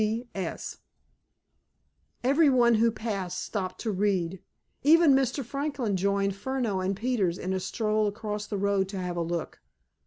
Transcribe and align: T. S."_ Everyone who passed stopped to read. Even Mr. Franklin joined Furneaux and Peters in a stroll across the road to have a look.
T. 0.01 0.27
S."_ 0.33 0.79
Everyone 2.23 2.73
who 2.73 2.89
passed 2.89 3.39
stopped 3.43 3.79
to 3.81 3.91
read. 3.91 4.41
Even 4.81 5.13
Mr. 5.13 5.45
Franklin 5.45 5.95
joined 5.95 6.35
Furneaux 6.35 6.79
and 6.79 6.95
Peters 6.97 7.37
in 7.37 7.53
a 7.53 7.59
stroll 7.59 8.07
across 8.07 8.47
the 8.47 8.57
road 8.57 8.89
to 8.89 8.97
have 8.97 9.15
a 9.15 9.21
look. 9.21 9.61